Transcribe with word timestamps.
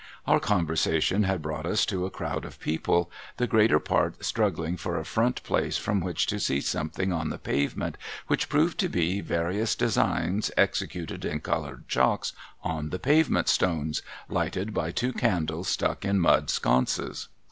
Our 0.25 0.39
conversation 0.39 1.25
had 1.25 1.43
brought 1.43 1.67
us 1.67 1.85
to 1.85 2.07
a 2.07 2.09
crowd 2.09 2.43
of 2.43 2.59
people, 2.59 3.11
the 3.37 3.45
greater 3.45 3.77
part 3.79 4.25
struggling 4.25 4.75
for 4.75 4.97
a 4.97 5.05
front 5.05 5.43
place 5.43 5.77
from 5.77 5.99
which 5.99 6.25
to 6.25 6.39
see 6.39 6.59
some 6.59 6.89
thing 6.89 7.13
on 7.13 7.29
the 7.29 7.37
pavement, 7.37 7.97
which 8.25 8.49
proved 8.49 8.79
to 8.79 8.89
be 8.89 9.21
various 9.21 9.75
designs 9.75 10.49
executed 10.57 11.23
in 11.23 11.39
coloured 11.41 11.87
chalks 11.87 12.33
on 12.63 12.89
the 12.89 12.97
pavement 12.97 13.47
stones, 13.47 14.01
lighted 14.27 14.73
by 14.73 14.89
two 14.89 15.13
candles 15.13 15.67
stuck 15.67 16.03
in 16.03 16.19
mud 16.19 16.49
sconces. 16.49 17.27